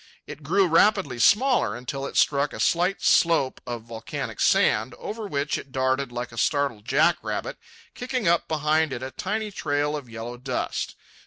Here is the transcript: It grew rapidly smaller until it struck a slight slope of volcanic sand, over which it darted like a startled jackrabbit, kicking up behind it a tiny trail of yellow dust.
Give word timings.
It 0.25 0.41
grew 0.41 0.65
rapidly 0.67 1.19
smaller 1.19 1.75
until 1.75 2.07
it 2.07 2.17
struck 2.17 2.53
a 2.53 2.59
slight 2.59 3.03
slope 3.03 3.61
of 3.67 3.83
volcanic 3.83 4.39
sand, 4.39 4.95
over 4.95 5.27
which 5.27 5.59
it 5.59 5.71
darted 5.71 6.11
like 6.11 6.31
a 6.31 6.39
startled 6.39 6.85
jackrabbit, 6.85 7.59
kicking 7.93 8.27
up 8.27 8.47
behind 8.47 8.93
it 8.93 9.03
a 9.03 9.11
tiny 9.11 9.51
trail 9.51 9.95
of 9.95 10.09
yellow 10.09 10.37
dust. 10.37 10.95